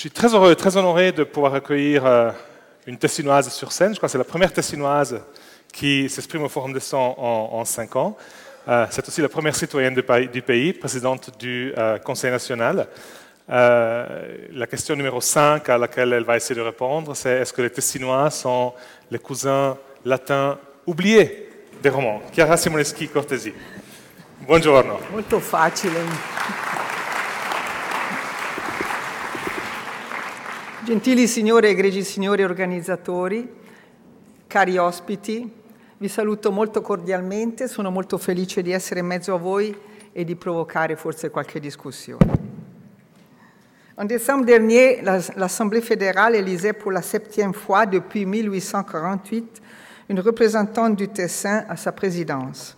Je 0.00 0.04
suis 0.04 0.10
très 0.10 0.34
heureux, 0.34 0.54
très 0.54 0.78
honoré 0.78 1.12
de 1.12 1.24
pouvoir 1.24 1.52
accueillir 1.52 2.06
euh, 2.06 2.30
une 2.86 2.96
Tessinoise 2.96 3.52
sur 3.52 3.70
scène. 3.70 3.92
Je 3.92 3.98
crois 3.98 4.06
que 4.06 4.12
c'est 4.12 4.16
la 4.16 4.24
première 4.24 4.50
Tessinoise 4.50 5.20
qui 5.70 6.08
s'exprime 6.08 6.42
au 6.42 6.48
Forum 6.48 6.72
des 6.72 6.80
100 6.80 7.16
en, 7.18 7.62
cinq 7.66 7.96
ans. 7.96 8.16
Euh, 8.66 8.86
c'est 8.88 9.06
aussi 9.06 9.20
la 9.20 9.28
première 9.28 9.54
citoyenne 9.54 9.94
du 9.94 10.40
pays, 10.40 10.72
présidente 10.72 11.38
du 11.38 11.74
euh, 11.76 11.98
Conseil 11.98 12.30
national. 12.30 12.86
la 13.46 14.66
question 14.70 14.96
numéro 14.96 15.20
5 15.20 15.68
à 15.68 15.76
laquelle 15.76 16.14
elle 16.14 16.24
va 16.24 16.38
essayer 16.38 16.54
de 16.58 16.64
répondre, 16.64 17.14
c'est 17.14 17.32
est-ce 17.32 17.52
que 17.52 17.60
les 17.60 17.68
Tessinois 17.68 18.30
sont 18.30 18.72
les 19.10 19.18
cousins 19.18 19.76
latins 20.02 20.56
oubliés 20.86 21.46
des 21.82 21.90
romans? 21.90 22.22
Chiara 22.32 22.56
Simoneschi 22.56 23.06
Cortesi. 23.06 23.52
Buongiorno. 24.46 24.98
Molto 25.12 25.40
facile. 25.40 26.69
Gentili 30.90 31.28
signore 31.28 31.68
e 31.68 31.70
egregi 31.70 32.02
signori 32.02 32.42
organizzatori, 32.42 33.48
cari 34.48 34.76
ospiti, 34.76 35.48
vi 35.98 36.08
saluto 36.08 36.50
molto 36.50 36.80
cordialmente, 36.80 37.68
sono 37.68 37.92
molto 37.92 38.18
felice 38.18 38.60
di 38.60 38.72
essere 38.72 38.98
in 38.98 39.06
mezzo 39.06 39.32
a 39.32 39.38
voi 39.38 39.72
e 40.10 40.24
di 40.24 40.34
provocare 40.34 40.96
forse 40.96 41.30
qualche 41.30 41.60
discussione. 41.60 42.26
En 43.94 44.06
décembre 44.06 44.44
dernier, 44.46 45.00
l'Assemblée 45.36 45.80
fédérale 45.80 46.34
élisait 46.34 46.72
pour 46.72 46.90
la 46.90 47.02
septième 47.02 47.54
fois 47.54 47.86
depuis 47.86 48.26
1848 48.26 49.62
une 50.08 50.18
représentante 50.18 50.96
du 50.96 51.06
Tessin 51.06 51.66
à 51.68 51.76
sa 51.76 51.92
présidence. 51.92 52.76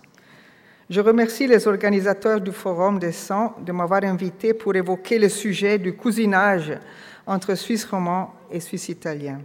Je 0.87 1.01
remercie 1.01 1.47
les 1.47 1.65
organisateurs 1.65 2.41
du 2.41 2.51
Forum 2.51 2.99
des 2.99 3.11
100 3.11 3.61
de 3.65 3.71
m'avoir 3.71 4.03
invité 4.03 4.53
pour 4.53 4.75
évoquer 4.75 5.17
le 5.17 5.29
sujet 5.29 5.79
du 5.79 5.95
cousinage 5.95 6.77
entre 7.25 7.55
Suisse 7.55 7.85
romand 7.85 8.33
et 8.51 8.59
Suisse 8.59 8.89
italien. 8.89 9.39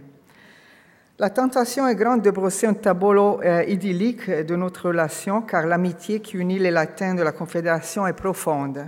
La 1.17 1.29
tentation 1.29 1.85
est 1.87 1.95
grande 1.95 2.21
de 2.21 2.31
brosser 2.31 2.67
un 2.67 2.73
tableau 2.73 3.41
euh, 3.41 3.63
idyllique 3.67 4.29
de 4.29 4.55
notre 4.55 4.87
relation, 4.87 5.41
car 5.41 5.67
l'amitié 5.67 6.21
qui 6.21 6.37
unit 6.37 6.59
les 6.59 6.71
latins 6.71 7.13
de 7.13 7.21
la 7.21 7.33
Confédération 7.33 8.07
est 8.07 8.13
profonde. 8.13 8.85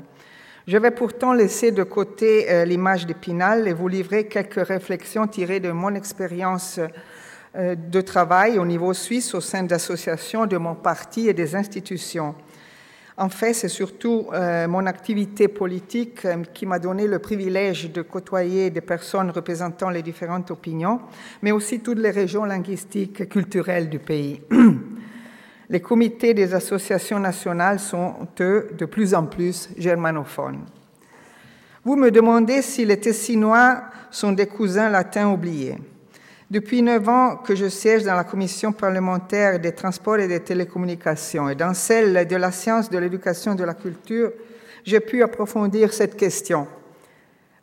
Je 0.67 0.77
vais 0.77 0.91
pourtant 0.91 1.33
laisser 1.33 1.71
de 1.71 1.83
côté 1.83 2.49
euh, 2.49 2.63
l'image 2.63 3.05
d'Épinal 3.05 3.67
et 3.67 3.73
vous 3.73 3.89
livrer 3.89 4.27
quelques 4.27 4.65
réflexions 4.65 5.27
tirées 5.27 5.59
de 5.59 5.71
mon 5.71 5.93
expérience 5.95 6.79
euh, 7.57 7.75
de 7.75 7.99
travail 7.99 8.59
au 8.59 8.65
niveau 8.65 8.93
suisse 8.93 9.33
au 9.33 9.41
sein 9.41 9.63
d'associations 9.63 10.45
de 10.45 10.55
mon 10.55 10.75
parti 10.75 11.27
et 11.27 11.33
des 11.33 11.55
institutions. 11.55 12.33
En 13.21 13.29
fait, 13.29 13.53
c'est 13.53 13.67
surtout 13.67 14.29
euh, 14.33 14.67
mon 14.67 14.87
activité 14.87 15.47
politique 15.47 16.25
euh, 16.25 16.37
qui 16.55 16.65
m'a 16.65 16.79
donné 16.79 17.05
le 17.05 17.19
privilège 17.19 17.91
de 17.91 18.01
côtoyer 18.01 18.71
des 18.71 18.81
personnes 18.81 19.29
représentant 19.29 19.91
les 19.91 20.01
différentes 20.01 20.49
opinions, 20.49 20.99
mais 21.43 21.51
aussi 21.51 21.81
toutes 21.81 21.99
les 21.99 22.09
régions 22.09 22.45
linguistiques 22.45 23.21
et 23.21 23.27
culturelles 23.27 23.91
du 23.91 23.99
pays. 23.99 24.41
Les 25.69 25.79
comités 25.79 26.33
des 26.33 26.53
associations 26.55 27.19
nationales 27.19 27.79
sont, 27.79 28.27
eux, 28.41 28.71
de 28.75 28.85
plus 28.85 29.13
en 29.13 29.27
plus 29.27 29.69
germanophones. 29.77 30.65
Vous 31.85 31.95
me 31.95 32.09
demandez 32.09 32.63
si 32.63 32.83
les 32.85 32.99
Tessinois 32.99 33.83
sont 34.09 34.33
des 34.33 34.47
cousins 34.47 34.89
latins 34.89 35.29
oubliés. 35.29 35.77
Depuis 36.51 36.81
neuf 36.81 37.07
ans 37.07 37.37
que 37.37 37.55
je 37.55 37.69
siège 37.69 38.03
dans 38.03 38.13
la 38.13 38.25
commission 38.25 38.73
parlementaire 38.73 39.57
des 39.57 39.71
transports 39.71 40.19
et 40.19 40.27
des 40.27 40.41
télécommunications 40.41 41.47
et 41.47 41.55
dans 41.55 41.73
celle 41.73 42.27
de 42.27 42.35
la 42.35 42.51
science, 42.51 42.89
de 42.89 42.97
l'éducation 42.97 43.53
et 43.53 43.55
de 43.55 43.63
la 43.63 43.73
culture, 43.73 44.33
j'ai 44.83 44.99
pu 44.99 45.23
approfondir 45.23 45.93
cette 45.93 46.17
question. 46.17 46.67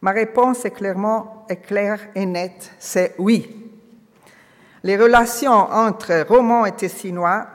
Ma 0.01 0.13
réponse 0.13 0.65
est 0.65 0.71
clairement 0.71 1.45
est 1.51 1.57
claire 1.57 2.01
et 2.15 2.25
nette, 2.25 2.71
c'est 2.79 3.15
oui. 3.19 3.55
Les 4.83 4.97
relations 4.97 5.53
entre 5.53 6.25
romans 6.27 6.65
et 6.65 6.73
tessinois, 6.73 7.47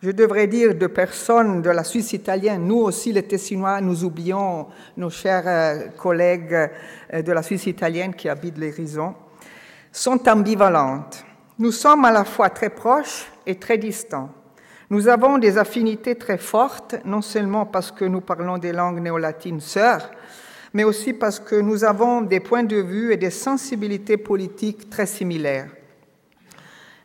je 0.00 0.12
devrais 0.12 0.46
dire 0.46 0.76
de 0.76 0.86
personnes 0.86 1.62
de 1.62 1.70
la 1.70 1.82
Suisse 1.82 2.12
italienne, 2.12 2.64
nous 2.64 2.78
aussi 2.78 3.12
les 3.12 3.24
tessinois, 3.24 3.80
nous 3.80 4.04
oublions 4.04 4.68
nos 4.96 5.10
chers 5.10 5.48
euh, 5.48 5.88
collègues 5.98 6.70
euh, 7.12 7.22
de 7.22 7.32
la 7.32 7.42
Suisse 7.42 7.66
italienne 7.66 8.14
qui 8.14 8.28
habitent 8.28 8.58
les 8.58 8.70
sont 9.96 10.28
ambivalentes. 10.28 11.24
Nous 11.58 11.72
sommes 11.72 12.04
à 12.04 12.12
la 12.12 12.24
fois 12.24 12.50
très 12.50 12.68
proches 12.68 13.32
et 13.46 13.54
très 13.54 13.78
distants. 13.78 14.28
Nous 14.90 15.08
avons 15.08 15.38
des 15.38 15.56
affinités 15.56 16.16
très 16.16 16.36
fortes, 16.36 16.96
non 17.06 17.22
seulement 17.22 17.64
parce 17.64 17.90
que 17.90 18.04
nous 18.04 18.20
parlons 18.20 18.58
des 18.58 18.72
langues 18.72 19.00
néolatines 19.00 19.60
sœurs, 19.60 20.10
mais 20.74 20.84
aussi 20.84 21.14
parce 21.14 21.40
que 21.40 21.56
nous 21.56 21.82
avons 21.82 22.20
des 22.20 22.40
points 22.40 22.62
de 22.62 22.76
vue 22.76 23.10
et 23.10 23.16
des 23.16 23.30
sensibilités 23.30 24.18
politiques 24.18 24.90
très 24.90 25.06
similaires. 25.06 25.70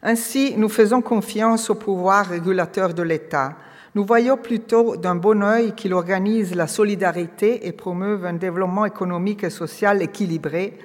Ainsi, 0.04 0.56
nous 0.58 0.70
faisons 0.70 1.02
confiance 1.02 1.70
au 1.70 1.76
pouvoir 1.76 2.26
régulateur 2.28 2.94
de 2.94 3.04
l'État. 3.04 3.56
Nous 3.96 4.04
voyons 4.04 4.36
plutôt 4.36 4.98
d'un 4.98 5.16
bon 5.16 5.42
œil 5.44 5.74
qu'il 5.76 5.94
organise 5.94 6.54
la 6.56 6.68
solidarité 6.68 7.66
et 7.68 7.72
promeuve 7.72 8.26
un 8.26 8.34
développement 8.34 8.86
économique 8.86 9.46
et 9.46 9.50
social 9.50 10.02
équilibré, 10.02 10.78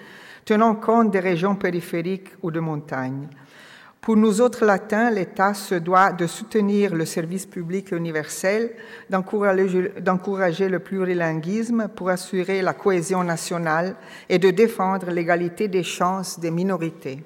tenant 0.46 0.76
compte 0.76 1.10
des 1.10 1.20
régions 1.20 1.56
périphériques 1.56 2.30
ou 2.40 2.50
de 2.50 2.60
montagne. 2.60 3.28
Pour 4.00 4.16
nous 4.16 4.40
autres 4.40 4.64
latins, 4.64 5.10
l'État 5.10 5.52
se 5.52 5.74
doit 5.74 6.12
de 6.12 6.28
soutenir 6.28 6.94
le 6.94 7.04
service 7.04 7.44
public 7.44 7.90
universel, 7.90 8.70
d'encourager 9.10 10.68
le 10.68 10.78
plurilinguisme 10.78 11.88
pour 11.88 12.10
assurer 12.10 12.62
la 12.62 12.72
cohésion 12.72 13.24
nationale 13.24 13.96
et 14.28 14.38
de 14.38 14.50
défendre 14.50 15.10
l'égalité 15.10 15.66
des 15.66 15.82
chances 15.82 16.38
des 16.38 16.52
minorités. 16.52 17.24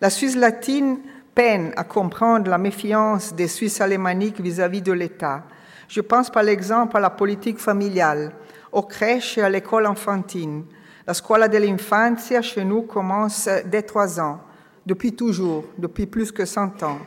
La 0.00 0.10
Suisse 0.10 0.36
latine 0.36 1.00
peine 1.34 1.72
à 1.76 1.82
comprendre 1.82 2.48
la 2.48 2.58
méfiance 2.58 3.34
des 3.34 3.48
Suisses 3.48 3.80
alémaniques 3.80 4.40
vis-à-vis 4.40 4.82
de 4.82 4.92
l'État. 4.92 5.42
Je 5.88 6.00
pense 6.00 6.30
par 6.30 6.46
exemple 6.46 6.96
à 6.96 7.00
la 7.00 7.10
politique 7.10 7.58
familiale, 7.58 8.30
aux 8.70 8.82
crèches 8.82 9.38
et 9.38 9.42
à 9.42 9.50
l'école 9.50 9.86
enfantine, 9.86 10.62
la 11.10 11.14
scuola 11.14 11.48
dell'infanzia 11.48 12.40
chez 12.40 12.64
nous 12.64 12.82
commence 12.82 13.48
dès 13.66 13.82
trois 13.82 14.20
ans, 14.20 14.38
depuis 14.86 15.12
toujours, 15.12 15.64
depuis 15.76 16.06
plus 16.06 16.30
que 16.30 16.44
100 16.44 16.84
ans. 16.84 17.00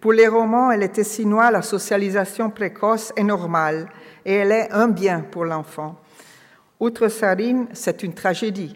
Pour 0.00 0.14
les 0.14 0.26
romans 0.26 0.72
et 0.72 0.78
les 0.78 0.88
tessinois, 0.88 1.50
la 1.50 1.60
socialisation 1.60 2.48
précoce 2.48 3.12
est 3.14 3.22
normale 3.22 3.90
et 4.24 4.36
elle 4.36 4.52
est 4.52 4.72
un 4.72 4.88
bien 4.88 5.20
pour 5.30 5.44
l'enfant. 5.44 6.00
Outre 6.80 7.08
Sarine, 7.08 7.66
c'est 7.74 8.02
une 8.02 8.14
tragédie. 8.14 8.74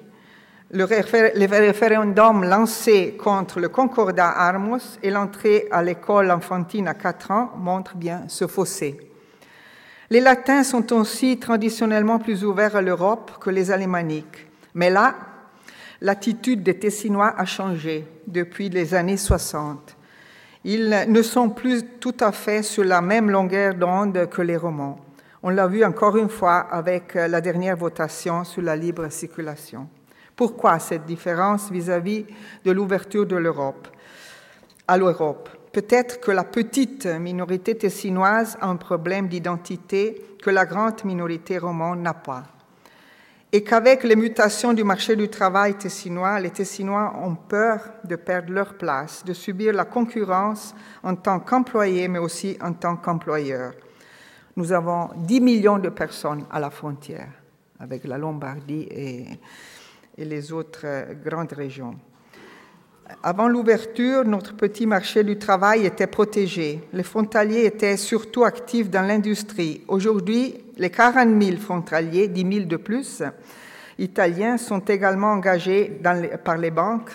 Le, 0.71 0.85
référendum 0.85 2.45
lancé 2.45 3.17
contre 3.19 3.61
le 3.61 3.71
concordat 3.71 4.29
Armos 4.29 4.99
et 5.03 5.09
l'entrée 5.09 5.69
à 5.71 5.83
l'école 5.83 6.31
enfantine 6.31 6.89
à 6.89 6.93
4 6.93 7.31
ans 7.31 7.53
montrent 7.57 7.97
bien 7.97 8.25
ce 8.29 8.47
fossé. 8.47 9.01
Les 10.11 10.21
latins 10.21 10.65
sont 10.65 10.93
aussi 10.93 11.39
traditionnellement 11.39 12.19
plus 12.19 12.45
ouverts 12.45 12.77
à 12.77 12.83
l'Europe 12.83 13.39
que 13.41 13.49
les 13.49 13.71
alémaniques. 13.71 14.46
Mais 14.77 14.91
là, 14.91 15.15
l'attitude 16.03 16.63
des 16.63 16.79
Tessinois 16.79 17.33
a 17.35 17.47
changé 17.47 18.07
depuis 18.27 18.69
les 18.69 18.93
années 18.93 19.17
60. 19.17 19.97
Ils 20.65 21.07
ne 21.09 21.23
sont 21.23 21.49
plus 21.49 21.83
tout 21.99 22.15
à 22.21 22.31
fait 22.31 22.63
sur 22.63 22.85
la 22.85 23.01
même 23.01 23.31
longueur 23.31 23.75
d'onde 23.75 24.29
que 24.29 24.43
les 24.43 24.59
Romans. 24.59 25.01
On 25.43 25.49
l'a 25.49 25.67
vu 25.67 25.83
encore 25.83 26.19
une 26.19 26.29
fois 26.29 26.59
avec 26.59 27.15
la 27.15 27.41
dernière 27.41 27.79
votation 27.79 28.45
sur 28.45 28.61
la 28.61 28.77
libre 28.77 29.09
circulation. 29.09 29.89
Pourquoi 30.35 30.79
cette 30.79 31.07
différence 31.07 31.71
vis-à-vis 31.71 32.27
de 32.63 32.71
l'ouverture 32.71 33.25
de 33.25 33.37
l'Europe 33.37 33.89
à 34.87 34.99
l'Europe? 34.99 35.49
Peut-être 35.73 36.21
que 36.21 36.33
la 36.33 36.45
petite 36.45 37.07
minorité 37.07 37.79
tessinoise 37.79 38.59
a 38.61 38.69
un 38.69 38.77
problème 38.77 39.29
d'identité 39.29 40.37
que 40.43 40.51
la 40.51 40.67
grande 40.67 41.03
minorité 41.07 41.57
romane 41.57 42.03
n'a 42.03 42.13
pas 42.13 42.43
et 43.53 43.63
qu'avec 43.63 44.03
les 44.03 44.17
mutations 44.17 44.73
du 44.73 44.83
marché 44.83 45.15
du 45.17 45.29
travail 45.29 45.75
tessinois, 45.75 46.41
les 46.41 46.51
Tessinois 46.51 47.15
ont 47.23 47.37
peur 47.37 47.81
de 48.05 48.17
perdre 48.17 48.53
leur 48.53 48.75
place, 48.75 49.25
de 49.25 49.33
subir 49.33 49.73
la 49.73 49.85
concurrence 49.85 50.75
en 51.03 51.15
tant 51.15 51.41
qu'employés, 51.41 52.09
mais 52.09 52.19
aussi 52.19 52.59
en 52.61 52.73
tant 52.73 52.97
qu'employeurs. 52.97 53.73
Nous 54.57 54.73
avons 54.73 55.11
10 55.17 55.41
millions 55.41 55.79
de 55.79 55.91
personnes 55.91 56.45
à 56.51 56.59
la 56.59 56.71
frontière 56.71 57.29
avec 57.79 58.05
la 58.05 58.19
Lombardie 58.19 58.89
et, 58.91 59.27
les 60.19 60.51
autres 60.51 60.87
grandes 61.23 61.53
régions. 61.53 61.95
Avant 63.23 63.47
l'ouverture, 63.47 64.25
notre 64.25 64.55
petit 64.55 64.85
marché 64.85 65.23
du 65.23 65.39
travail 65.39 65.87
était 65.87 66.09
protégé. 66.09 66.81
Les 66.93 67.05
frontaliers 67.05 67.65
étaient 67.65 67.97
surtout 67.97 68.43
actifs 68.43 68.91
dans 68.91 69.03
l'industrie. 69.03 69.83
Aujourd'hui, 69.87 70.65
les 70.77 70.91
40 70.91 71.41
000 71.41 71.57
frontaliers, 71.59 72.27
10 72.27 72.55
000 72.57 72.67
de 72.67 72.77
plus, 72.77 73.23
italiens, 73.99 74.57
sont 74.59 74.81
également 74.81 75.31
engagés 75.31 76.01
par 76.45 76.57
les 76.57 76.71
banques 76.73 77.13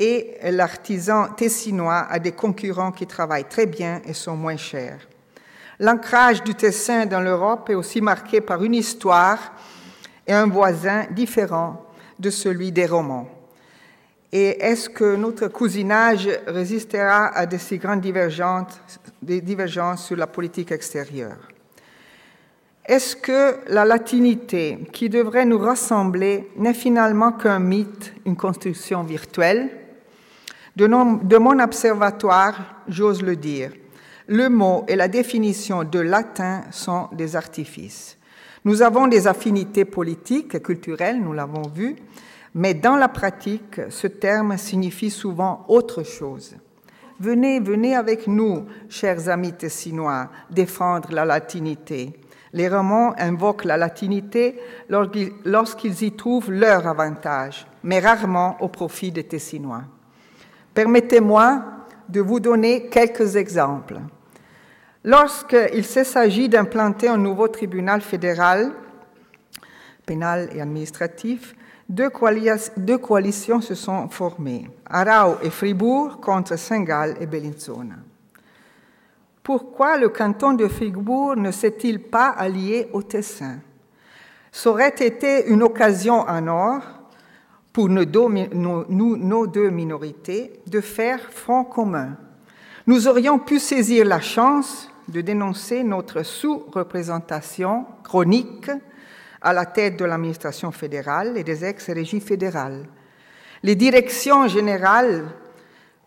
et 0.00 0.36
l'artisan 0.50 1.28
tessinois 1.28 2.06
a 2.10 2.18
des 2.18 2.32
concurrents 2.32 2.90
qui 2.90 3.06
travaillent 3.06 3.48
très 3.48 3.66
bien 3.66 4.00
et 4.04 4.14
sont 4.14 4.36
moins 4.36 4.56
chers. 4.56 4.98
L'ancrage 5.78 6.42
du 6.42 6.56
Tessin 6.56 7.06
dans 7.06 7.20
l'Europe 7.20 7.70
est 7.70 7.74
aussi 7.74 8.00
marqué 8.00 8.40
par 8.40 8.64
une 8.64 8.74
histoire 8.74 9.38
et 10.26 10.32
un 10.32 10.46
voisin 10.48 11.04
différent 11.12 11.86
de 12.18 12.30
celui 12.30 12.72
des 12.72 12.86
romans 12.86 13.39
Et 14.32 14.62
est-ce 14.62 14.88
que 14.88 15.16
notre 15.16 15.48
cousinage 15.48 16.28
résistera 16.46 17.26
à 17.28 17.46
de 17.46 17.58
si 17.58 17.78
grandes 17.78 18.00
divergences, 18.00 18.80
sur 20.06 20.16
la 20.16 20.28
politique 20.28 20.70
extérieure? 20.70 21.48
Est-ce 22.84 23.16
que 23.16 23.56
la 23.68 23.84
latinité, 23.84 24.78
qui 24.92 25.08
devrait 25.08 25.44
nous 25.44 25.58
rassembler, 25.58 26.48
n'est 26.56 26.74
finalement 26.74 27.32
qu'un 27.32 27.58
mythe, 27.58 28.12
une 28.24 28.36
construction 28.36 29.02
virtuelle? 29.02 29.70
De, 30.76 30.86
de 30.86 31.36
mon 31.36 31.58
observatoire, 31.58 32.82
j'ose 32.88 33.22
le 33.22 33.34
dire, 33.36 33.72
le 34.28 34.48
mot 34.48 34.84
et 34.86 34.94
la 34.94 35.08
définition 35.08 35.82
de 35.82 35.98
latin 35.98 36.62
sont 36.70 37.08
des 37.12 37.34
artifices. 37.34 38.16
Nous 38.64 38.80
avons 38.80 39.08
des 39.08 39.26
affinités 39.26 39.84
politiques 39.84 40.54
et 40.54 40.62
culturelles, 40.62 41.20
nous 41.20 41.32
l'avons 41.32 41.68
vu, 41.68 41.96
mais 42.54 42.74
dans 42.74 42.96
la 42.96 43.08
pratique, 43.08 43.80
ce 43.90 44.06
terme 44.06 44.56
signifie 44.56 45.10
souvent 45.10 45.64
autre 45.68 46.02
chose. 46.02 46.56
Venez, 47.20 47.60
venez 47.60 47.94
avec 47.94 48.26
nous, 48.26 48.66
chers 48.88 49.28
amis 49.28 49.52
tessinois, 49.52 50.30
défendre 50.50 51.12
la 51.12 51.24
latinité. 51.24 52.18
Les 52.52 52.68
romans 52.68 53.14
invoquent 53.18 53.64
la 53.64 53.76
latinité 53.76 54.58
lorsqu'ils 54.88 56.02
y 56.02 56.12
trouvent 56.12 56.50
leur 56.50 56.86
avantage, 56.86 57.66
mais 57.84 58.00
rarement 58.00 58.56
au 58.60 58.68
profit 58.68 59.12
des 59.12 59.24
Tessinois. 59.24 59.82
Permettez-moi 60.74 61.62
de 62.08 62.20
vous 62.20 62.40
donner 62.40 62.86
quelques 62.88 63.36
exemples. 63.36 64.00
Lorsqu'il 65.04 65.84
s'agit 65.84 66.48
d'implanter 66.48 67.08
un 67.08 67.16
nouveau 67.16 67.48
tribunal 67.48 68.00
fédéral, 68.00 68.72
pénal 70.04 70.48
et 70.52 70.60
administratif, 70.60 71.54
deux, 71.90 72.98
coalitions 72.98 73.60
se 73.60 73.74
sont 73.74 74.08
formées, 74.08 74.70
Arau 74.86 75.36
et 75.42 75.50
Fribourg 75.50 76.20
contre 76.20 76.56
Saint-Gall 76.56 77.16
et 77.20 77.26
Bellinzona. 77.26 77.96
Pourquoi 79.42 79.98
le 79.98 80.08
canton 80.08 80.52
de 80.52 80.68
Fribourg 80.68 81.34
ne 81.34 81.50
s'est-il 81.50 81.98
pas 82.00 82.28
allié 82.28 82.88
au 82.92 83.02
Tessin? 83.02 83.58
Ça 84.52 84.70
aurait 84.70 84.94
été 85.00 85.48
une 85.48 85.64
occasion 85.64 86.20
en 86.20 86.46
or 86.46 86.80
pour 87.72 87.88
nos 87.88 88.04
deux 88.04 89.70
minorités 89.70 90.60
de 90.66 90.80
faire 90.80 91.20
front 91.32 91.64
commun. 91.64 92.16
Nous 92.86 93.08
aurions 93.08 93.40
pu 93.40 93.58
saisir 93.58 94.04
la 94.04 94.20
chance 94.20 94.88
de 95.08 95.20
dénoncer 95.22 95.82
notre 95.82 96.22
sous-représentation 96.22 97.86
chronique 98.04 98.70
à 99.40 99.52
la 99.52 99.66
tête 99.66 99.96
de 99.96 100.04
l'administration 100.04 100.70
fédérale 100.70 101.36
et 101.36 101.44
des 101.44 101.64
ex-régies 101.64 102.20
fédérales. 102.20 102.86
Les 103.62 103.74
directions 103.74 104.48
générales 104.48 105.24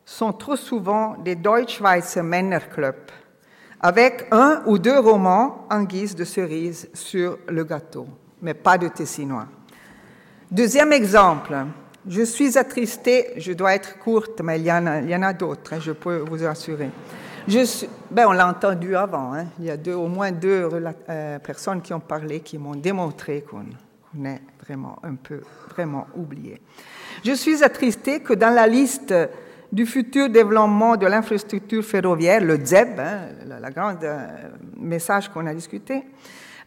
sont 0.06 0.34
trop 0.34 0.56
souvent 0.56 1.16
des 1.18 1.36
Deutschschweizer 1.36 2.24
Männerclub, 2.24 2.96
avec 3.80 4.28
un 4.32 4.62
ou 4.66 4.78
deux 4.78 5.00
romans 5.00 5.68
en 5.70 5.84
guise 5.84 6.16
de 6.16 6.24
cerise 6.24 6.90
sur 6.94 7.40
le 7.48 7.64
gâteau, 7.64 8.08
mais 8.42 8.54
pas 8.54 8.78
de 8.78 8.88
Tessinois. 8.88 9.48
Deuxième 10.52 10.94
exemple, 10.94 11.56
je 12.08 12.22
suis 12.22 12.58
attristée, 12.58 13.34
je 13.38 13.54
dois 13.54 13.76
être 13.76 13.98
courte, 14.00 14.42
mais 14.42 14.60
il 14.60 14.66
y 14.66 14.72
en 14.72 15.24
a, 15.24 15.34
d'autres, 15.34 15.74
hein, 15.74 15.80
je 15.80 15.92
peux 15.92 16.18
vous 16.18 16.44
assurer. 16.44 16.90
Ben, 18.12 18.28
on 18.28 18.32
l'a 18.32 18.48
entendu 18.48 18.96
avant. 18.96 19.34
Hein. 19.34 19.46
Il 19.60 19.66
y 19.66 19.72
a 19.72 19.98
au 19.98 20.08
moins 20.08 20.32
deux 20.32 20.70
euh, 21.10 21.40
personnes 21.40 21.82
qui 21.82 21.94
ont 21.94 22.00
parlé, 22.00 22.40
qui 22.40 22.58
m'ont 22.58 22.76
démontré 22.76 23.44
qu'on 23.44 24.26
est 24.26 24.42
vraiment 24.64 24.98
un 25.04 25.16
peu 25.16 25.42
vraiment 25.70 26.08
oublié. 26.16 26.62
Je 27.26 27.34
suis 27.34 27.64
attristée 27.64 28.22
que 28.22 28.34
dans 28.34 28.54
la 28.54 28.68
liste 28.68 29.14
du 29.72 29.86
futur 29.86 30.30
développement 30.30 30.96
de 30.96 31.08
l'infrastructure 31.08 31.84
ferroviaire, 31.84 32.42
le 32.42 32.64
ZEB, 32.64 33.00
hein, 33.00 33.20
la, 33.60 33.72
grande 33.72 34.04
euh, 34.04 34.28
message 34.78 35.30
qu'on 35.30 35.46
a 35.48 35.54
discuté, 35.54 36.04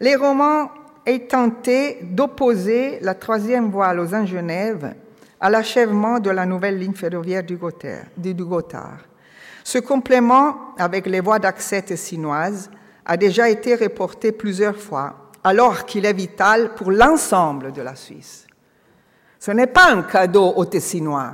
les 0.01 0.17
romans 0.17 0.71
aient 1.07 1.27
tenté 1.27 2.01
d'opposer 2.03 2.99
la 3.01 3.15
troisième 3.15 3.71
voie 3.71 3.95
Lausanne-Genève 3.95 4.95
à 5.41 5.49
l'achèvement 5.49 6.19
de 6.19 6.31
la 6.31 6.45
nouvelle 6.45 6.79
ligne 6.79 6.95
ferroviaire 6.95 7.45
du 7.45 7.57
Gothard. 7.57 8.99
Ce 9.67 9.79
complément 9.79 10.77
avec 10.79 11.07
les 11.07 11.19
voies 11.19 11.41
d'accès 11.41 11.83
tessinoises 11.83 12.71
a 13.05 13.17
déjà 13.17 13.51
été 13.51 13.75
reporté 13.75 14.31
plusieurs 14.31 14.77
fois, 14.77 15.33
alors 15.43 15.87
qu'il 15.87 16.07
est 16.07 16.13
vital 16.13 16.73
pour 16.77 16.93
l'ensemble 16.93 17.73
de 17.73 17.83
la 17.83 17.97
Suisse. 17.97 18.47
Ce 19.41 19.51
n'est 19.51 19.67
pas 19.67 19.91
un 19.91 20.03
cadeau 20.03 20.53
aux 20.55 20.67
Tessinois. 20.67 21.33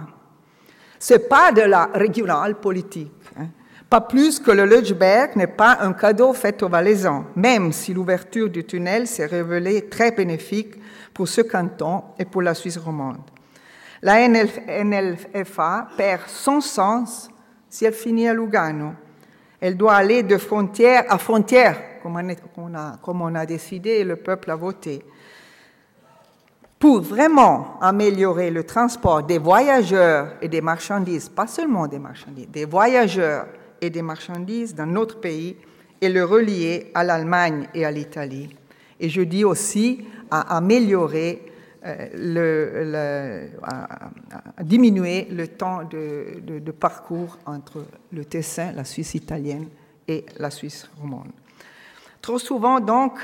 Ce 0.98 1.12
n'est 1.12 1.18
pas 1.18 1.52
de 1.52 1.60
la 1.60 1.90
régionale 1.92 2.54
politique. 2.54 3.12
Hein. 3.38 3.48
Pas 3.90 4.00
plus 4.00 4.40
que 4.40 4.50
le 4.50 4.64
Leuchberg 4.64 5.36
n'est 5.36 5.46
pas 5.46 5.76
un 5.82 5.92
cadeau 5.92 6.32
fait 6.32 6.62
aux 6.62 6.70
Valaisans, 6.70 7.26
même 7.36 7.70
si 7.70 7.92
l'ouverture 7.92 8.48
du 8.48 8.64
tunnel 8.64 9.06
s'est 9.06 9.26
révélée 9.26 9.90
très 9.90 10.10
bénéfique 10.10 10.80
pour 11.12 11.28
ce 11.28 11.42
canton 11.42 12.02
et 12.18 12.24
pour 12.24 12.40
la 12.40 12.54
Suisse 12.54 12.78
romande. 12.78 13.30
La 14.00 14.26
NLFA 14.26 15.88
perd 15.98 16.22
son 16.28 16.62
sens 16.62 17.28
si 17.72 17.86
elle 17.86 17.94
finit 17.94 18.28
à 18.28 18.34
Lugano. 18.34 18.92
Elle 19.58 19.78
doit 19.78 19.94
aller 19.94 20.22
de 20.22 20.36
frontière 20.36 21.06
à 21.08 21.16
frontière, 21.16 22.02
comme 22.02 23.22
on 23.22 23.34
a, 23.34 23.46
décidé 23.46 23.90
et 23.90 24.04
le 24.04 24.16
peuple 24.16 24.50
a 24.50 24.56
voté. 24.56 25.02
Pour 26.78 27.00
vraiment 27.00 27.80
améliorer 27.80 28.50
le 28.50 28.64
transport 28.64 29.22
des 29.22 29.38
voyageurs 29.38 30.34
et 30.42 30.48
des 30.48 30.60
marchandises, 30.60 31.30
pas 31.30 31.46
seulement 31.46 31.86
des 31.86 31.98
marchandises, 31.98 32.48
des 32.48 32.66
voyageurs 32.66 33.46
et 33.80 33.88
des 33.88 34.02
marchandises 34.02 34.74
dans 34.74 34.84
notre 34.86 35.18
pays 35.18 35.56
et 35.98 36.10
le 36.10 36.24
relier 36.24 36.90
à 36.94 37.04
l'Allemagne 37.04 37.68
et 37.72 37.86
à 37.86 37.90
l'Italie. 37.90 38.54
Et 39.00 39.08
je 39.08 39.22
dis 39.22 39.46
aussi 39.46 40.04
à 40.30 40.58
améliorer 40.58 41.51
euh, 41.84 42.08
le, 42.14 43.50
à, 43.62 44.62
diminuer 44.62 45.26
le 45.32 45.48
temps 45.48 45.82
de, 45.82 46.70
parcours 46.70 47.38
entre 47.44 47.84
le 48.12 48.24
Tessin, 48.24 48.70
la 48.72 48.84
Suisse 48.84 49.14
italienne 49.14 49.66
et 50.06 50.24
la 50.38 50.50
Suisse 50.50 50.88
romande. 51.00 51.32
Trop 52.20 52.38
souvent, 52.38 52.78
donc, 52.78 53.18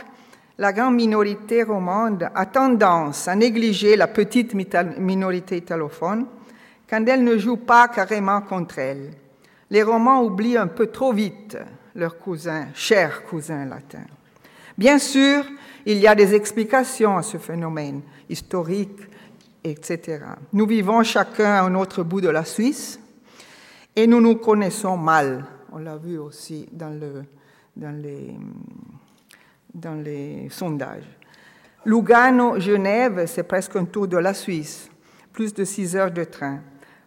la 0.59 0.73
grande 0.73 0.97
minorité 0.97 1.62
romande 1.62 2.29
a 2.35 2.47
tendance 2.47 3.29
à 3.29 3.37
négliger 3.37 3.95
la 3.95 4.09
petite 4.09 4.55
minorité 4.55 5.59
italophone 5.59 6.27
quand 6.91 7.05
elle 7.07 7.23
ne 7.23 7.38
joue 7.38 7.59
pas 7.59 7.87
carrément 7.87 8.41
contre 8.41 8.81
elle. 8.81 9.12
Les 9.71 9.85
Romans 9.85 10.25
oublient 10.25 10.57
un 10.57 10.67
peu 10.67 10.88
trop 10.88 11.12
vite 11.12 11.57
leurs 11.95 12.19
cousins, 12.19 12.69
chers 12.75 13.25
cousins 13.25 13.67
latins. 13.67 14.07
Bien 14.79 15.01
sûr, 15.01 15.45
il 15.85 15.99
y 15.99 16.07
a 16.07 16.15
des 16.15 16.37
explications 16.37 17.17
à 17.17 17.23
ce 17.23 17.37
phénomène 17.37 18.03
historique, 18.29 19.01
etc. 19.65 20.21
Nous 20.53 20.67
vivons 20.69 21.03
chacun 21.03 21.51
à 21.51 21.63
un 21.63 21.75
autre 21.75 22.05
bout 22.05 22.21
de 22.21 22.29
la 22.29 22.45
Suisse 22.45 23.01
et 23.97 24.07
nous 24.07 24.21
nous 24.21 24.37
connaissons 24.37 24.97
mal. 24.97 25.45
On 25.73 25.79
l'a 25.79 25.97
vu 25.97 26.17
aussi 26.19 26.69
dans, 26.71 26.91
le, 26.91 27.25
dans, 27.75 27.91
les, 28.01 28.37
dans 29.75 30.01
les 30.01 30.49
sondages. 30.49 31.09
Lugano-Genève, 31.85 33.27
c'est 33.27 33.43
presque 33.43 33.75
un 33.75 33.85
tour 33.85 34.07
de 34.07 34.17
la 34.17 34.33
Suisse, 34.33 34.89
plus 35.33 35.53
de 35.53 35.65
six 35.65 35.97
heures 35.97 36.13
de 36.13 36.23
train. 36.23 36.61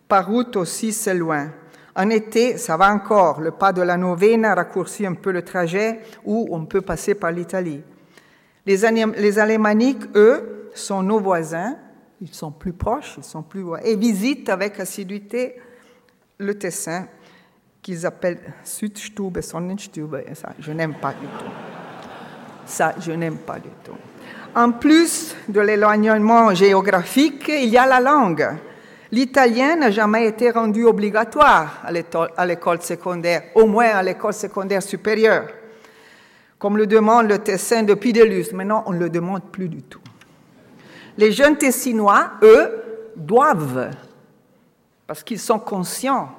Par 0.09 0.27
route 0.27 0.57
aussi, 0.57 0.91
c'est 0.91 1.13
loin. 1.13 1.51
En 1.95 2.09
été, 2.09 2.57
ça 2.57 2.77
va 2.77 2.91
encore. 2.91 3.41
Le 3.41 3.51
pas 3.51 3.73
de 3.73 3.81
la 3.81 3.97
Novena 3.97 4.55
raccourcit 4.55 5.05
un 5.05 5.13
peu 5.13 5.31
le 5.31 5.41
trajet 5.41 5.99
ou 6.25 6.47
on 6.51 6.65
peut 6.65 6.81
passer 6.81 7.15
par 7.15 7.31
l'Italie. 7.31 7.81
Les, 8.65 8.77
les 9.17 9.39
Alémaniques, 9.39 10.03
eux, 10.15 10.69
sont 10.73 11.03
nos 11.03 11.19
voisins, 11.19 11.75
ils 12.21 12.33
sont 12.33 12.51
plus 12.51 12.73
proches, 12.73 13.15
ils 13.17 13.23
sont 13.23 13.43
plus 13.43 13.65
et 13.83 13.95
visitent 13.95 14.49
avec 14.49 14.79
assiduité 14.79 15.55
le 16.37 16.57
Tessin 16.57 17.07
qu'ils 17.81 18.05
appellent 18.05 18.39
Südstube, 18.63 19.41
Sonnenstube, 19.41 20.15
et 20.27 20.35
ça, 20.35 20.49
je 20.59 20.71
n'aime 20.71 20.93
pas 20.93 21.13
du 21.13 21.25
tout. 21.25 21.51
Ça, 22.65 22.93
je 22.99 23.11
n'aime 23.11 23.37
pas 23.37 23.57
du 23.57 23.69
tout. 23.83 23.97
En 24.53 24.71
plus 24.71 25.35
de 25.47 25.61
l'éloignement 25.61 26.53
géographique, 26.53 27.47
il 27.49 27.69
y 27.69 27.77
a 27.77 27.87
la 27.87 27.99
langue. 27.99 28.47
L'italien 29.11 29.75
n'a 29.75 29.91
jamais 29.91 30.25
été 30.25 30.51
rendu 30.51 30.85
obligatoire 30.85 31.83
à 31.83 32.45
l'école 32.45 32.81
secondaire, 32.81 33.43
au 33.55 33.65
moins 33.65 33.89
à 33.89 34.01
l'école 34.01 34.33
secondaire 34.33 34.81
supérieure, 34.81 35.49
comme 36.57 36.77
le 36.77 36.87
demande 36.87 37.27
le 37.27 37.39
Tessin 37.39 37.83
depuis 37.83 38.13
Delus. 38.13 38.53
Maintenant, 38.53 38.83
on 38.85 38.93
ne 38.93 38.99
le 38.99 39.09
demande 39.09 39.43
plus 39.51 39.67
du 39.67 39.81
tout. 39.83 39.99
Les 41.17 41.33
jeunes 41.33 41.57
Tessinois, 41.57 42.31
eux, 42.41 42.83
doivent, 43.17 43.91
parce 45.07 45.23
qu'ils 45.23 45.39
sont 45.39 45.59
conscients 45.59 46.29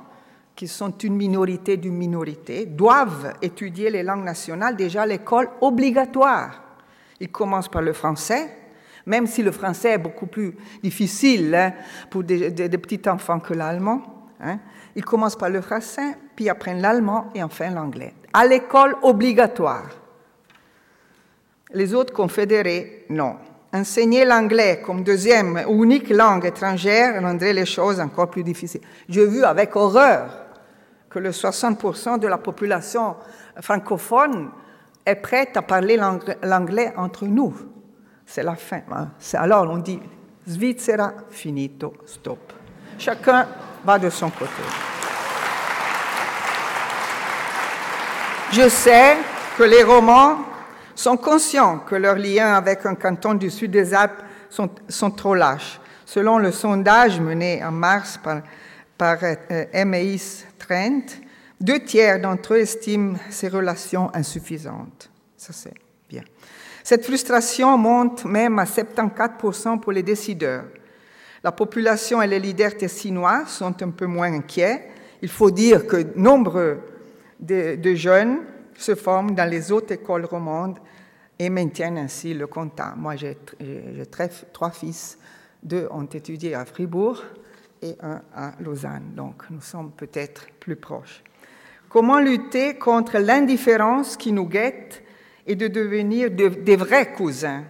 qu'ils 0.55 0.69
sont 0.69 0.91
une 0.99 1.17
minorité 1.17 1.76
d'une 1.76 1.97
minorité, 1.97 2.67
doivent 2.67 3.35
étudier 3.43 3.91
les 3.91 4.02
langues 4.02 4.25
nationales 4.25 4.76
déjà 4.76 5.02
à 5.02 5.07
l'école 5.07 5.49
obligatoire. 5.61 6.62
Ils 7.21 7.31
commencent 7.31 7.71
par 7.71 7.83
le 7.83 7.93
français, 7.93 8.49
Même 9.06 9.26
si 9.26 9.42
le 9.42 9.50
français 9.50 9.92
est 9.92 9.99
beaucoup 9.99 10.26
plus 10.26 10.54
difficile 10.82 11.54
hein, 11.54 11.73
pour 12.11 12.23
des, 12.23 12.50
petits 12.50 13.09
enfants 13.09 13.40
que 13.40 13.54
l'allemand. 13.54 14.02
Hein. 14.40 14.59
Ils 14.94 15.04
commencent 15.04 15.37
par 15.37 15.50
le 15.50 15.61
français, 15.61 16.16
puis 16.37 16.49
apprennent 16.49 16.80
l'allemand 16.80 17.30
et 17.35 17.42
enfin 17.42 17.71
l'anglais. 17.71 18.14
À 18.32 18.47
l'école 18.47 18.97
obligatoire. 19.02 19.88
Les 21.75 21.94
autres 21.94 22.12
confédérés, 22.12 23.06
non. 23.09 23.37
Enseigner 23.73 24.26
l'anglais 24.26 24.82
comme 24.85 25.02
deuxième 25.02 25.62
ou 25.66 25.85
unique 25.85 26.11
langue 26.11 26.44
étrangère 26.44 27.23
rendrait 27.23 27.54
les 27.54 27.64
choses 27.64 28.00
encore 28.00 28.30
plus 28.30 28.42
difficiles. 28.44 28.82
J'ai 29.09 29.26
vu 29.26 29.44
avec 29.44 29.75
horreur 29.75 30.42
que 31.09 31.18
le 31.18 31.30
60% 31.30 32.18
de 32.18 32.26
la 32.26 32.37
population 32.37 33.16
francophone 33.61 34.50
est 35.06 35.16
prête 35.16 35.56
à 35.56 35.62
parler 35.62 35.99
l'anglais 36.42 36.92
entre 36.97 37.25
nous. 37.25 37.54
C'est 38.26 38.43
la 38.43 38.55
fin. 38.55 38.81
Hein. 38.91 39.09
Alors 39.35 39.71
on 39.71 39.79
dit 39.79 40.00
Svizzera, 40.47 41.12
finito, 41.31 41.95
stop. 42.07 42.52
Chacun 42.99 43.47
va 43.85 43.99
de 43.99 44.11
son 44.11 44.31
côté. 44.31 44.62
Je 48.52 48.69
sais 48.69 49.17
que 49.57 49.62
les 49.62 49.83
romans 49.83 50.38
sont 50.95 51.17
conscients 51.17 51.79
que 51.79 51.95
leurs 51.95 52.17
liens 52.17 52.55
avec 52.55 52.85
un 52.85 52.95
canton 52.95 53.35
du 53.35 53.50
sud 53.50 53.71
des 53.71 53.95
Alpes 53.95 54.23
sont, 54.50 55.11
trop 55.11 55.35
lâches. 55.35 55.81
Selon 56.05 56.38
le 56.38 56.52
sondage 56.52 57.19
mené 57.19 57.64
en 57.64 57.73
mars 57.73 58.19
par, 58.23 58.43
par 58.99 59.17
euh, 59.23 59.85
MAIS 59.85 60.45
Trent, 60.59 61.23
deux 61.61 61.81
tiers 61.81 62.21
d'entre 62.21 62.55
eux 62.55 62.59
estiment 62.59 63.17
ces 63.31 63.49
relations 63.49 64.11
insuffisantes. 64.14 65.11
Ça, 65.37 65.52
c'est 65.52 65.75
bien. 66.09 66.23
Cette 66.85 67.05
frustration 67.05 67.77
monte 67.79 68.25
même 68.25 68.59
à 68.59 68.65
74% 68.65 69.81
pour 69.81 69.93
les 69.93 70.03
décideurs. 70.03 70.65
La 71.45 71.53
population 71.53 72.23
et 72.23 72.27
les 72.27 72.39
leaders 72.39 72.77
tessinois 72.77 73.47
sont 73.47 73.83
un 73.83 73.91
peu 73.91 74.07
moins 74.07 74.33
inquiets. 74.33 74.89
Il 75.23 75.29
faut 75.29 75.51
dire 75.51 75.87
que 75.87 76.17
nombre 76.17 76.79
de, 77.41 77.95
jeunes 77.95 78.39
se 78.77 78.95
forment 78.95 79.35
dans 79.35 79.49
les 79.49 79.71
autres 79.73 79.93
écoles 79.93 80.25
romandes 80.25 80.79
et 81.39 81.51
maintiennent 81.51 81.99
ainsi 81.99 82.35
le 82.35 82.47
contact. 82.47 82.97
Moi, 82.97 83.17
j'ai 83.17 83.37
trois 84.53 84.71
fils. 84.71 85.19
Deux 85.62 85.89
ont 85.91 86.05
étudié 86.05 86.55
à 86.55 86.65
Fribourg 86.65 87.23
et 87.81 87.97
un 88.01 88.23
à 88.35 88.53
Lausanne. 88.61 89.12
Donc, 89.15 89.45
nous 89.51 89.61
sommes 89.61 89.93
peut-être 89.93 90.47
plus 90.61 90.77
proches. 90.77 91.23
Comment 91.89 92.21
lutter 92.21 92.75
contre 92.75 93.19
l'indifférence 93.19 94.17
qui 94.17 94.33
nous 94.33 94.47
guette 94.47 95.03
et 95.46 95.54
de 95.54 95.68
devenir 95.68 96.30
des 96.30 96.76
vrais 96.76 97.12
cousins. 97.12 97.64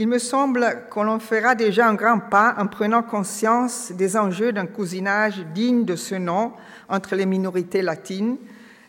Il 0.00 0.06
me 0.06 0.18
semble 0.18 0.84
qu'on 0.90 1.02
l'on 1.02 1.18
fera 1.18 1.56
déjà 1.56 1.88
un 1.88 1.94
grand 1.94 2.20
pas 2.20 2.54
en 2.56 2.68
prenant 2.68 3.02
conscience 3.02 3.90
des 3.90 4.16
enjeux 4.16 4.52
d'un 4.52 4.66
cousinage 4.66 5.44
digne 5.52 5.84
de 5.84 5.96
ce 5.96 6.14
nom 6.14 6.52
entre 6.88 7.16
les 7.16 7.26
minorités 7.26 7.82
latines, 7.82 8.36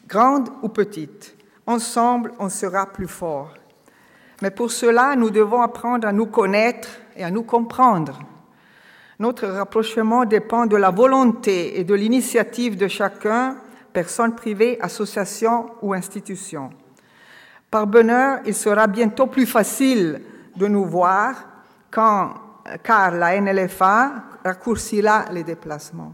grandes 0.08 0.50
ou 0.62 0.70
petites. 0.70 1.36
Ensemble, 1.66 2.32
on 2.38 2.50
sera 2.50 2.86
plus 2.86 3.08
fort. 3.08 3.56
Mais 4.44 4.52
pour 4.52 4.72
cela, 4.72 5.16
nous 5.16 5.32
devons 5.32 5.62
apprendre 5.62 6.08
à 6.08 6.12
nous 6.12 6.28
connaître 6.28 6.90
et 7.18 7.24
à 7.24 7.32
nous 7.32 7.44
comprendre. 7.44 8.20
Notre 9.18 9.48
rapprochement 9.48 10.26
dépend 10.26 10.68
de 10.68 10.78
la 10.78 10.92
volonté 10.92 11.80
et 11.80 11.84
de 11.84 11.94
l'initiative 11.96 12.78
de 12.78 12.88
chacun, 12.88 13.58
personne 13.92 14.36
privée, 14.36 14.78
association 14.80 15.72
ou 15.82 15.94
institution. 15.94 16.70
Par 17.72 17.86
bonheur, 17.86 18.40
il 18.46 18.56
sera 18.56 18.88
bientôt 18.88 19.28
plus 19.28 19.46
facile 19.46 20.22
de 20.56 20.68
nous 20.68 20.86
voir 20.86 21.36
quand, 21.92 22.34
car 22.84 23.12
la 23.12 23.40
NLFA 23.40 24.12
raccourcira 24.44 25.26
les 25.32 25.44
déplacements. 25.44 26.14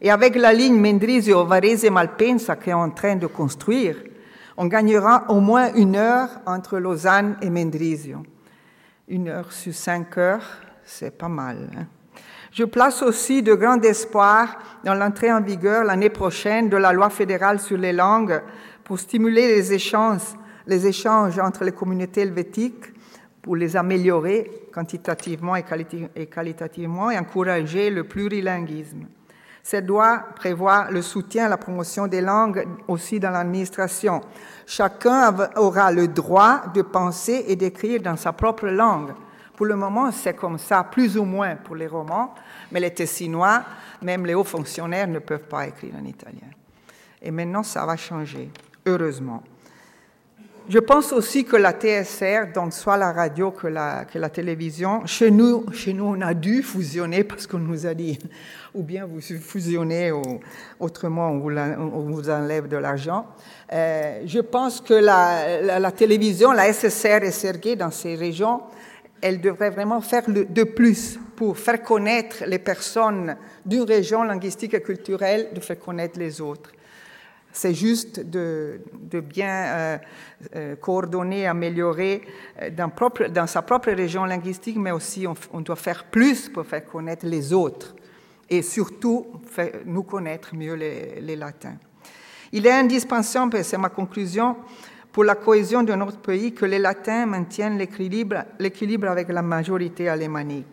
Et 0.00 0.10
avec 0.10 0.36
la 0.36 0.52
ligne 0.52 0.78
Mendrisio-Varese-Malpensa 0.80 2.56
est 2.66 2.72
en 2.72 2.90
train 2.90 3.16
de 3.16 3.26
construire, 3.26 3.96
on 4.56 4.66
gagnera 4.66 5.24
au 5.28 5.40
moins 5.40 5.72
une 5.74 5.96
heure 5.96 6.28
entre 6.46 6.78
Lausanne 6.78 7.36
et 7.42 7.50
Mendrisio. 7.50 8.22
Une 9.06 9.28
heure 9.28 9.52
sur 9.52 9.72
cinq 9.72 10.18
heures, 10.18 10.44
c'est 10.84 11.16
pas 11.16 11.28
mal. 11.28 11.70
Hein. 11.76 11.86
Je 12.50 12.64
place 12.64 13.02
aussi 13.02 13.42
de 13.42 13.54
grands 13.54 13.80
espoirs 13.80 14.58
dans 14.82 14.94
l'entrée 14.94 15.32
en 15.32 15.40
vigueur 15.40 15.84
l'année 15.84 16.10
prochaine 16.10 16.68
de 16.68 16.76
la 16.76 16.92
loi 16.92 17.08
fédérale 17.08 17.60
sur 17.60 17.78
les 17.78 17.92
langues 17.92 18.42
pour 18.82 18.98
stimuler 18.98 19.46
les 19.46 19.72
échanges 19.72 20.34
les 20.68 20.86
échanges 20.86 21.38
entre 21.38 21.64
les 21.64 21.72
communautés 21.72 22.20
helvétiques 22.20 22.92
pour 23.42 23.56
les 23.56 23.74
améliorer 23.76 24.68
quantitativement 24.72 25.56
et, 25.56 25.64
qualitativement 26.26 27.10
et 27.10 27.18
encourager 27.18 27.88
le 27.90 28.04
plurilinguisme. 28.04 29.06
Cette 29.62 29.86
loi 29.86 30.24
prévoit 30.36 30.90
le 30.90 31.02
soutien 31.02 31.46
à 31.46 31.48
la 31.48 31.56
promotion 31.56 32.06
des 32.06 32.20
langues 32.20 32.66
aussi 32.86 33.18
dans 33.18 33.30
l'administration. 33.30 34.20
Chacun 34.66 35.34
aura 35.56 35.90
le 35.90 36.06
droit 36.08 36.64
de 36.74 36.82
penser 36.82 37.46
et 37.48 37.56
d'écrire 37.56 38.02
dans 38.02 38.16
sa 38.16 38.32
propre 38.32 38.68
langue. 38.68 39.12
Pour 39.56 39.66
le 39.66 39.74
moment, 39.74 40.12
c'est 40.12 40.34
comme 40.34 40.58
ça, 40.58 40.84
plus 40.84 41.18
ou 41.18 41.24
moins 41.24 41.56
pour 41.56 41.76
les 41.76 41.86
romans, 41.86 42.34
mais 42.70 42.80
les 42.80 42.94
Tessinois, 42.94 43.62
même 44.02 44.24
les 44.24 44.34
hauts 44.34 44.44
fonctionnaires, 44.44 45.08
ne 45.08 45.18
peuvent 45.18 45.48
pas 45.48 45.66
écrire 45.66 45.94
en 46.00 46.04
italien. 46.04 46.48
Et 47.20 47.30
maintenant, 47.30 47.62
ça 47.62 47.84
va 47.84 47.96
changer, 47.96 48.50
heureusement. 48.86 49.42
Je 50.68 50.78
pense 50.80 51.14
aussi 51.14 51.46
que 51.46 51.56
la 51.56 51.72
TSR, 51.72 52.52
donc 52.54 52.74
soit 52.74 52.98
la 52.98 53.10
radio 53.10 53.52
que 53.52 53.68
la, 53.68 54.04
que 54.04 54.18
la 54.18 54.28
télévision, 54.28 55.06
chez 55.06 55.30
nous, 55.30 55.64
chez 55.72 55.94
nous, 55.94 56.04
on 56.04 56.20
a 56.20 56.34
dû 56.34 56.62
fusionner 56.62 57.24
parce 57.24 57.46
qu'on 57.46 57.58
nous 57.58 57.86
a 57.86 57.94
dit, 57.94 58.18
ou 58.74 58.82
bien 58.82 59.06
vous 59.06 59.22
fusionnez, 59.22 60.12
ou 60.12 60.22
autrement 60.78 61.30
on 61.30 61.38
vous, 61.38 62.28
enlève 62.28 62.68
de 62.68 62.76
l'argent. 62.76 63.28
Euh, 63.72 64.20
je 64.26 64.40
pense 64.40 64.82
que 64.82 64.92
la, 64.92 65.78
la, 65.78 65.90
télévision, 65.90 66.52
la 66.52 66.70
SSR 66.70 67.22
et 67.22 67.30
SRG 67.30 67.76
dans 67.76 67.90
ces 67.90 68.14
régions, 68.14 68.60
elle 69.22 69.40
devrait 69.40 69.70
vraiment 69.70 70.02
faire 70.02 70.24
de 70.28 70.64
plus 70.64 71.18
pour 71.34 71.56
faire 71.56 71.82
connaître 71.82 72.44
les 72.46 72.58
personnes 72.58 73.36
d'une 73.64 73.84
région 73.84 74.22
linguistique 74.22 74.74
et 74.74 74.82
culturelle, 74.82 75.48
de 75.54 75.60
faire 75.60 75.78
connaître 75.78 76.18
les 76.18 76.42
autres. 76.42 76.72
C'est 77.52 77.74
juste 77.74 78.20
de, 78.20 78.80
bien 79.20 79.48
euh, 79.48 79.98
euh, 80.54 80.76
coordonner, 80.76 81.46
améliorer 81.46 82.22
euh, 82.62 82.70
dans, 82.70 83.46
sa 83.46 83.62
propre 83.62 83.90
région 83.90 84.24
linguistique, 84.24 84.76
mais 84.76 84.90
aussi 84.90 85.26
on, 85.26 85.60
doit 85.60 85.76
faire 85.76 86.04
plus 86.04 86.48
pour 86.48 86.66
faire 86.66 86.84
connaître 86.84 87.26
les 87.26 87.52
autres 87.52 87.94
et 88.48 88.62
surtout 88.62 89.26
faire, 89.46 89.72
nous 89.86 90.04
connaître 90.04 90.54
mieux 90.54 90.74
les, 90.74 91.20
les 91.20 91.36
latins. 91.36 91.76
Il 92.52 92.66
est 92.66 92.72
indispensable, 92.72 93.56
et 93.56 93.62
c'est 93.62 93.76
ma 93.76 93.90
conclusion, 93.90 94.56
pour 95.12 95.24
la 95.24 95.34
cohésion 95.34 95.82
de 95.82 95.92
notre 95.94 96.18
pays 96.18 96.54
que 96.54 96.64
les 96.64 96.78
latins 96.78 97.26
maintiennent 97.26 97.76
l'équilibre 97.76 99.08
avec 99.08 99.28
la 99.28 99.42
majorité 99.42 100.08
alémanique, 100.08 100.66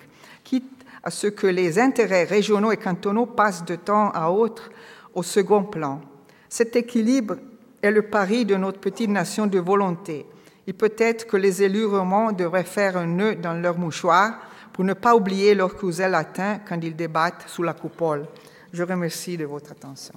quitte 0.43 0.85
à 1.03 1.09
ce 1.09 1.27
que 1.27 1.47
les 1.47 1.79
intérêts 1.79 2.23
régionaux 2.23 2.71
et 2.71 2.77
cantonaux 2.77 3.25
passent 3.25 3.65
de 3.65 3.75
temps 3.75 4.11
à 4.11 4.29
autre 4.29 4.69
au 5.13 5.23
second 5.23 5.63
plan. 5.63 6.01
Cet 6.49 6.75
équilibre 6.75 7.37
est 7.81 7.91
le 7.91 8.03
pari 8.03 8.45
de 8.45 8.55
notre 8.55 8.79
petite 8.79 9.09
nation 9.09 9.47
de 9.47 9.59
volonté. 9.59 10.25
Il 10.67 10.73
peut 10.73 10.93
être 10.97 11.27
que 11.27 11.37
les 11.37 11.61
élus 11.61 11.85
romans 11.85 12.31
devraient 12.31 12.63
faire 12.63 12.97
un 12.97 13.05
nœud 13.05 13.35
dans 13.35 13.53
leur 13.53 13.77
mouchoir 13.77 14.39
pour 14.73 14.83
ne 14.83 14.93
pas 14.93 15.15
oublier 15.15 15.55
leur 15.55 15.75
cousin 15.75 16.09
latin 16.09 16.59
quand 16.67 16.79
ils 16.81 16.95
débattent 16.95 17.45
sous 17.47 17.63
la 17.63 17.73
coupole. 17.73 18.25
Je 18.73 18.83
remercie 18.83 19.37
de 19.37 19.45
votre 19.45 19.71
attention. 19.71 20.15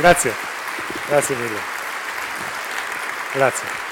Grazie. 0.00 0.30
Grazie 1.08 1.34
mille. 1.34 1.58
Grazie. 3.34 3.89